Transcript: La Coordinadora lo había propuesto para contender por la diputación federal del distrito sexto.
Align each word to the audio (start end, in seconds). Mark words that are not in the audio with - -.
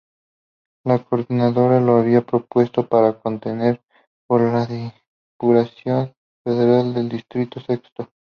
La 0.83 0.97
Coordinadora 0.97 1.79
lo 1.79 1.97
había 1.97 2.21
propuesto 2.25 2.87
para 2.87 3.19
contender 3.19 3.83
por 4.27 4.41
la 4.41 4.65
diputación 4.65 6.11
federal 6.43 6.95
del 6.95 7.07
distrito 7.07 7.59
sexto. 7.61 8.09